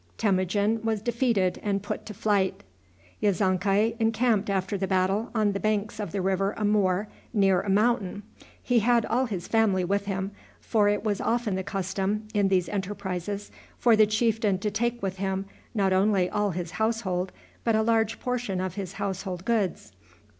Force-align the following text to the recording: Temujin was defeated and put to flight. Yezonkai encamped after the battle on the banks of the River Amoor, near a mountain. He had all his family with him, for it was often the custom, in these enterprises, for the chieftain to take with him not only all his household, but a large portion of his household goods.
Temujin 0.17 0.81
was 0.83 0.99
defeated 0.99 1.59
and 1.61 1.83
put 1.83 2.07
to 2.07 2.13
flight. 2.15 2.63
Yezonkai 3.21 3.95
encamped 3.99 4.49
after 4.49 4.75
the 4.75 4.87
battle 4.87 5.29
on 5.35 5.51
the 5.51 5.59
banks 5.59 5.99
of 5.99 6.11
the 6.11 6.23
River 6.23 6.55
Amoor, 6.57 7.05
near 7.35 7.61
a 7.61 7.69
mountain. 7.69 8.23
He 8.63 8.79
had 8.79 9.05
all 9.05 9.25
his 9.27 9.47
family 9.47 9.83
with 9.83 10.05
him, 10.05 10.31
for 10.59 10.89
it 10.89 11.03
was 11.03 11.21
often 11.21 11.53
the 11.53 11.61
custom, 11.61 12.27
in 12.33 12.47
these 12.47 12.67
enterprises, 12.67 13.51
for 13.77 13.95
the 13.95 14.07
chieftain 14.07 14.57
to 14.57 14.71
take 14.71 15.03
with 15.03 15.17
him 15.17 15.45
not 15.75 15.93
only 15.93 16.27
all 16.31 16.49
his 16.49 16.71
household, 16.71 17.31
but 17.63 17.75
a 17.75 17.83
large 17.83 18.19
portion 18.19 18.59
of 18.59 18.73
his 18.73 18.93
household 18.93 19.45
goods. 19.45 19.91